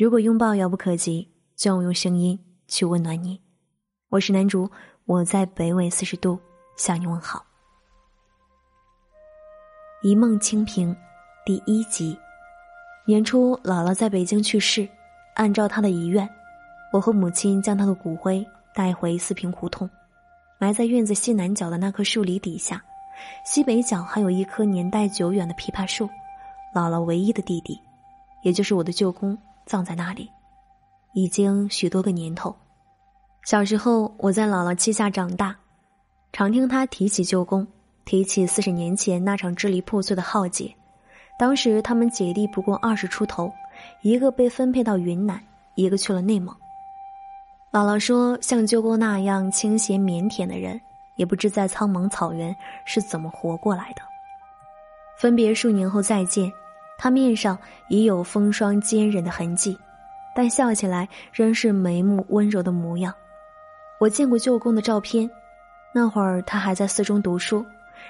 [0.00, 3.38] 如果拥抱遥不可及，就让我用声音去温暖你。
[4.08, 4.66] 我是南竹，
[5.04, 6.38] 我在北纬四十度
[6.74, 7.44] 向你问好。
[10.00, 10.96] 一梦清平，
[11.44, 12.18] 第一集。
[13.04, 14.88] 年初，姥姥在北京去世，
[15.34, 16.26] 按照她的遗愿，
[16.94, 18.42] 我和母亲将她的骨灰
[18.74, 19.86] 带回四平胡同，
[20.58, 22.82] 埋在院子西南角的那棵树篱底下。
[23.44, 26.06] 西北角还有一棵年代久远的枇杷树，
[26.74, 27.78] 姥姥唯一的弟弟，
[28.42, 29.36] 也就是我的舅公。
[29.66, 30.30] 葬在那里，
[31.12, 32.54] 已经许多个年头。
[33.44, 35.56] 小时候，我在姥姥膝下长大，
[36.32, 37.66] 常听他提起舅公，
[38.04, 40.74] 提起四十年前那场支离破碎的浩劫。
[41.38, 43.50] 当时他们姐弟不过二十出头，
[44.02, 45.42] 一个被分配到云南，
[45.74, 46.54] 一个去了内蒙。
[47.72, 50.78] 姥姥说，像舅公那样清闲腼腆的人，
[51.16, 52.54] 也不知在苍茫草原
[52.84, 54.02] 是怎么活过来的。
[55.18, 56.52] 分别数年后再见。
[57.02, 59.74] 他面上已有风霜坚忍的痕迹，
[60.36, 63.10] 但笑起来仍是眉目温柔的模样。
[63.98, 65.28] 我见过舅公的照片，
[65.94, 67.64] 那会儿他还在四中读书，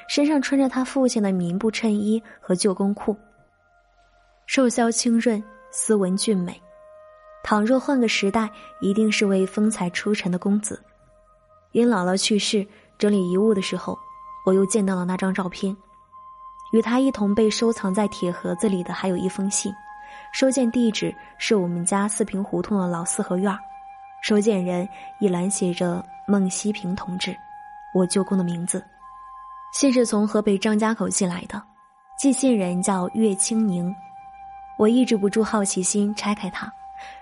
[0.08, 3.16] 身上穿着他父亲的棉布衬衣和旧工裤，
[4.46, 6.60] 瘦削清润，斯文俊美。
[7.44, 10.82] 倘若换个时代，一定是位风采出尘的公子。
[11.70, 12.66] 因姥姥去世，
[12.98, 13.96] 整理遗物的时候，
[14.44, 15.76] 我又见到了那张照片。
[16.72, 19.74] 与他一同被收藏在铁盒子里的还有一封信，
[20.32, 23.56] 收件地址是我们家四平胡同的老四合院
[24.22, 27.36] 收件人一栏写着孟西平同志，
[27.94, 28.84] 我舅公的名字。
[29.72, 31.62] 信是从河北张家口寄来的，
[32.18, 33.94] 寄信人叫岳清宁。
[34.76, 36.72] 我抑制不住好奇心，拆开它，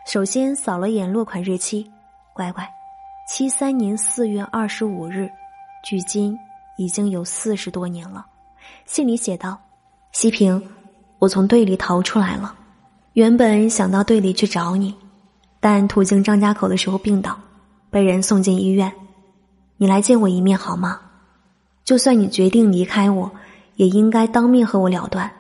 [0.05, 1.91] 首先扫了眼落款日期，
[2.33, 2.69] 乖乖，
[3.27, 5.31] 七三年四月二十五日，
[5.83, 6.39] 距今
[6.77, 8.27] 已经有四十多年了。
[8.87, 9.59] 信里写道
[10.13, 10.63] ：“西平，
[11.19, 12.55] 我从队里逃出来了。
[13.15, 14.95] 原本想到队里去找你，
[15.61, 17.39] 但途经张家口的时候病倒，
[17.91, 18.93] 被人送进医院。
[19.77, 21.01] 你来见我一面好吗？
[21.85, 23.31] 就算你决定离开我，
[23.77, 25.31] 也应该当面和我了断。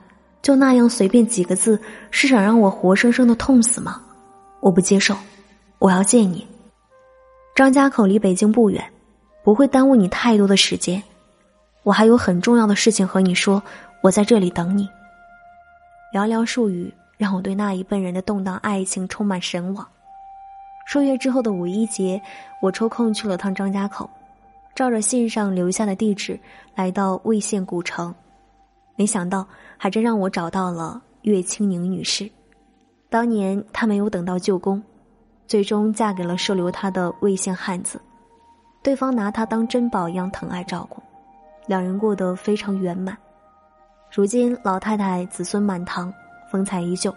[0.40, 4.00] 就那样随便几个字，是想让我活生生的痛死吗？
[4.60, 5.16] 我不接受，
[5.78, 6.46] 我要见你。
[7.54, 8.84] 张家口离北京不远，
[9.42, 11.02] 不会耽误你太多的时间。”
[11.82, 13.62] 我还有很重要的事情和你说，
[14.02, 14.88] 我在这里等你。
[16.12, 19.86] 寥寥数语让我对那一辈人的动荡爱情充满神往。
[20.86, 22.20] 数月之后的五一节，
[22.62, 24.08] 我抽空去了趟张家口，
[24.74, 26.38] 照着信上留下的地址
[26.74, 28.14] 来到魏县古城，
[28.96, 29.46] 没想到
[29.76, 32.30] 还真让我找到了岳清宁女士。
[33.10, 34.82] 当年她没有等到舅公，
[35.46, 38.00] 最终嫁给了收留她的魏县汉子，
[38.82, 41.02] 对方拿她当珍宝一样疼爱照顾。
[41.68, 43.14] 两人过得非常圆满，
[44.10, 46.10] 如今老太太子孙满堂，
[46.50, 47.14] 风采依旧，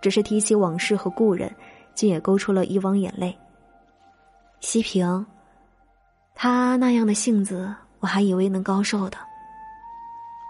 [0.00, 1.52] 只是提起往事和故人，
[1.92, 3.36] 竟也勾出了一汪眼泪。
[4.60, 5.26] 西平，
[6.32, 9.18] 他那样的性子，我还以为能高寿的。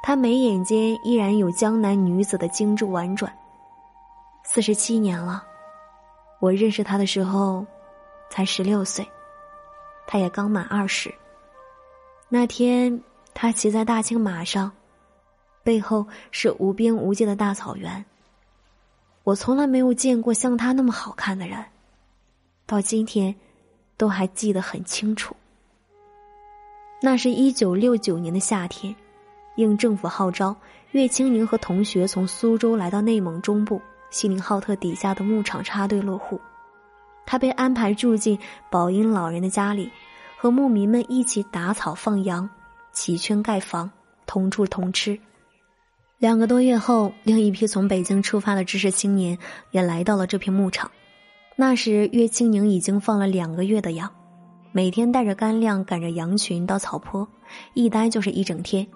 [0.02, 3.32] 他眉眼间依然有江南女子的精致婉转。
[4.44, 5.42] 四十七年了，
[6.38, 7.64] 我认识他的时候，
[8.28, 9.08] 才十六岁，
[10.06, 11.10] 他也刚满二十。
[12.28, 13.02] 那天。
[13.34, 14.70] 他骑在大青马上，
[15.62, 18.04] 背后是无边无际的大草原。
[19.24, 21.64] 我从来没有见过像他那么好看的人，
[22.66, 23.34] 到今天，
[23.96, 25.34] 都还记得很清楚。
[27.00, 28.94] 那是一九六九年的夏天，
[29.56, 30.54] 应政府号召，
[30.90, 36.40] 岳清宁和同学从苏州来到内蒙中部锡林浩特底下的牧场插队落户。
[37.24, 38.38] 他被安排住进
[38.70, 39.90] 宝音老人的家里，
[40.36, 42.48] 和牧民们一起打草放羊。
[42.92, 43.90] 齐圈盖房，
[44.26, 45.18] 同住同吃。
[46.18, 49.36] 两个多月后，另一批从北京出发的知识青年
[49.70, 50.90] 也来到了这片牧场。
[51.56, 54.10] 那时，岳清宁已经放了两个月的羊，
[54.70, 57.26] 每天带着干粮赶着羊群到草坡，
[57.74, 58.86] 一待就是一整天，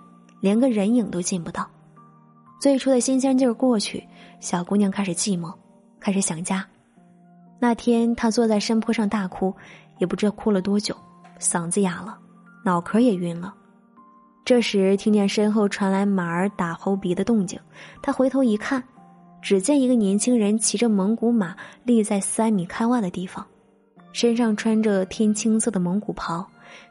[0.40, 1.68] 连个人影都见不到。
[2.60, 4.06] 最初的新鲜劲儿过去，
[4.40, 5.52] 小姑娘开始寂寞，
[5.98, 6.66] 开始想家。
[7.58, 9.54] 那天，她坐在山坡上大哭，
[9.98, 10.96] 也不知道哭了多久，
[11.40, 12.18] 嗓子哑了，
[12.64, 13.52] 脑壳也晕了。
[14.46, 17.58] 这时，听见身后传来马儿打喉鼻的动静，
[18.00, 18.80] 他回头一看，
[19.42, 23.44] 只见一个年轻人骑着蒙古马立在三米开外的地方，
[24.12, 26.46] 身上穿着天青色的蒙古袍，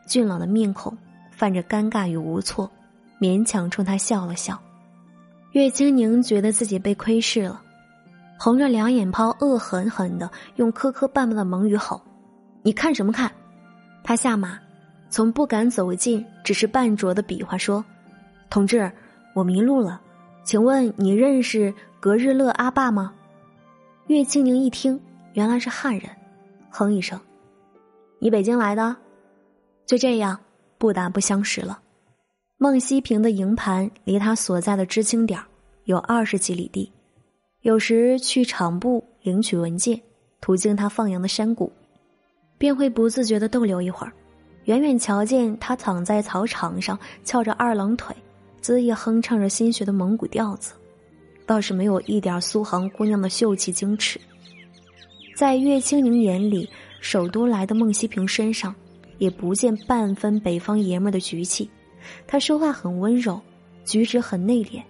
[0.05, 0.97] 俊朗的面孔
[1.31, 2.69] 泛着尴尬与无措，
[3.21, 4.59] 勉强冲他笑了笑。
[5.53, 7.61] 岳清宁觉得自己被窥视了，
[8.37, 12.01] 红着两眼泡，恶狠狠的用磕磕绊绊的蒙语吼
[12.63, 13.31] ：“你看什么看？”
[14.03, 14.59] 他下马。
[15.15, 17.85] 从不敢走近，只是半拙的比划说
[18.51, 18.91] ：“同志，
[19.33, 20.01] 我迷路了，
[20.43, 23.13] 请问你认识格日乐阿爸吗？”
[24.07, 24.99] 岳清宁一听，
[25.31, 26.09] 原来是汉人，
[26.69, 27.17] 哼一声
[28.19, 28.93] ：“你北京来的？”
[29.87, 30.37] 就这样，
[30.77, 31.79] 不打不相识了。
[32.57, 35.39] 孟西平的营盘离他所在的知青点
[35.85, 36.91] 有二十几里地，
[37.61, 39.97] 有时去厂部领取文件，
[40.41, 41.71] 途经他放羊的山谷，
[42.57, 44.11] 便会不自觉的逗留一会儿。
[44.65, 48.15] 远远瞧见他躺在草场上，翘着二郎腿，
[48.61, 50.73] 恣意哼唱着新学的蒙古调子。
[51.45, 54.19] 倒是没有一点苏杭姑娘的秀气矜持，
[55.35, 56.67] 在岳清宁眼里，
[56.99, 58.73] 首都来的孟西平身上
[59.19, 61.69] 也不见半分北方爷们的局气。
[62.25, 63.39] 他说话很温柔，
[63.83, 64.81] 举止很内敛，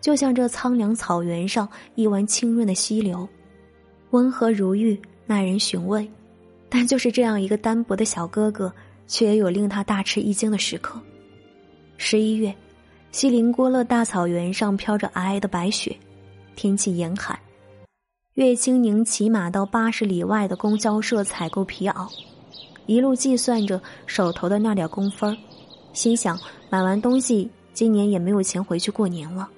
[0.00, 3.28] 就像这苍凉草原上一湾清润的溪流，
[4.10, 6.10] 温和如玉，耐人寻味。
[6.70, 8.72] 但就是这样一个单薄的小哥哥，
[9.06, 11.00] 却也有令他大吃一惊的时刻。
[11.96, 12.54] 十一月。
[13.12, 15.96] 锡林郭勒大草原上飘着皑皑的白雪，
[16.56, 17.38] 天气严寒。
[18.32, 22.10] 岳清宁骑马到八十里外的供销社采购皮袄，
[22.86, 25.38] 一路计算着手头的那点工分
[25.92, 26.36] 心想
[26.68, 29.48] 买完东西，今年也没有钱回去过年了。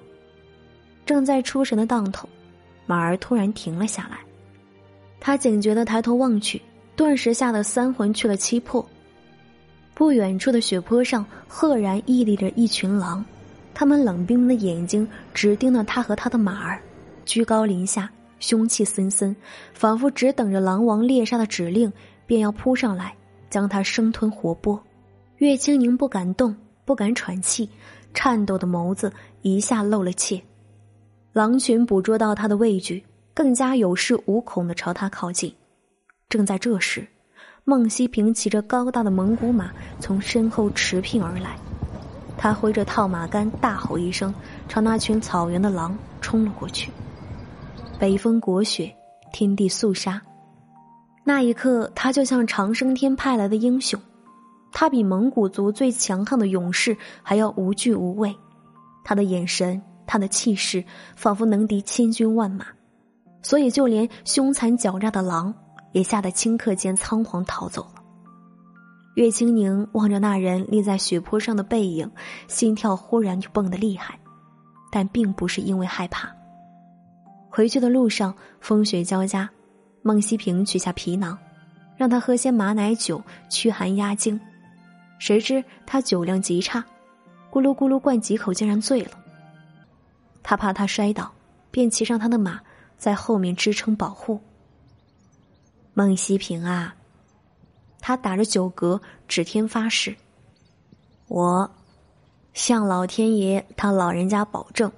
[1.03, 2.29] 正在出神的当头，
[2.85, 4.19] 马儿突然停了下来。
[5.19, 6.61] 他警觉的抬头望去，
[6.95, 8.87] 顿时吓得三魂去了七魄。
[9.97, 13.25] 不远处的雪坡上，赫然屹立着一群狼。
[13.73, 16.79] 他们冷冰冰的眼睛直盯着他和他的马儿，
[17.25, 18.07] 居高临下，
[18.39, 19.35] 凶气森森，
[19.73, 21.91] 仿佛只等着狼王猎杀的指令，
[22.27, 23.15] 便要扑上来
[23.49, 24.79] 将他生吞活剥。
[25.37, 26.55] 岳清宁不敢动，
[26.85, 27.67] 不敢喘气，
[28.13, 29.11] 颤抖的眸子
[29.41, 30.39] 一下露了怯。
[31.33, 33.03] 狼群捕捉到他的畏惧，
[33.33, 35.51] 更加有恃无恐的朝他靠近。
[36.29, 37.07] 正在这时，
[37.69, 39.69] 孟西平骑着高大的蒙古马
[39.99, 41.57] 从身后驰聘而来。
[42.37, 44.33] 他挥着套马杆，大吼一声，
[44.69, 46.89] 朝那群草原的狼冲了过去。
[47.99, 48.89] 北风裹雪，
[49.33, 50.21] 天地肃杀。
[51.25, 53.99] 那一刻，他就像长生天派来的英雄，
[54.71, 58.33] 他比蒙古族最强悍的勇士还要无惧无畏。
[59.03, 60.81] 他的眼神，他的气势，
[61.17, 62.67] 仿佛能敌千军万马。
[63.41, 65.53] 所以，就连凶残狡诈的狼，
[65.91, 68.03] 也吓得顷刻间仓皇逃走了。
[69.15, 72.11] 岳清宁望着那人立在雪坡上的背影，
[72.47, 74.19] 心跳忽然就蹦得厉害，
[74.91, 76.31] 但并不是因为害怕。
[77.49, 79.49] 回去的路上，风雪交加，
[80.03, 81.35] 孟西平取下皮囊，
[81.95, 83.19] 让他喝些马奶酒
[83.49, 84.39] 驱寒压惊。
[85.17, 86.85] 谁知他酒量极差，
[87.49, 89.11] 咕噜咕噜灌几口，竟然醉了。
[90.43, 91.31] 他怕他摔倒，
[91.71, 92.61] 便骑上他的马，
[92.97, 94.39] 在后面支撑保护。
[95.97, 96.93] 孟西平啊！
[97.99, 100.15] 他打着酒嗝，指天发誓
[101.27, 101.67] ：“我
[102.53, 104.91] 向老天爷他老人家保证，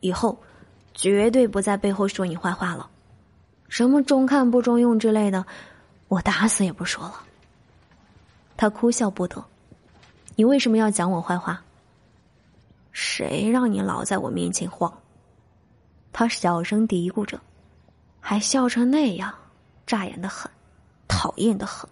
[0.00, 0.36] 以后
[0.94, 2.90] 绝对不在背后说你坏话了。
[3.68, 5.46] 什么中看不中用之类的，
[6.08, 7.22] 我打死也不说了。”
[8.58, 9.44] 他哭笑不得
[10.34, 11.62] ：“你为什么要讲我坏话？
[12.90, 14.92] 谁让你老在我面前晃？”
[16.12, 17.40] 他小声嘀咕着，
[18.18, 19.32] 还笑成那样，
[19.86, 20.50] 扎眼的很，
[21.08, 21.88] 讨厌的很。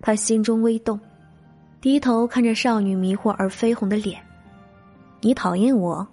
[0.00, 1.00] 他心中微动，
[1.80, 4.22] 低头看着少女迷惑而绯红的脸。
[5.20, 6.06] 你讨厌我？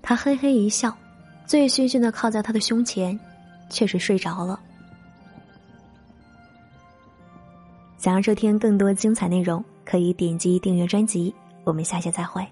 [0.00, 0.96] 他嘿嘿一笑，
[1.44, 3.18] 醉醺醺的靠在他的胸前，
[3.68, 4.60] 却是睡着了。
[7.96, 11.34] 想要收听更多精彩内容，可以点击订阅专辑。
[11.64, 12.46] 我们下期再会。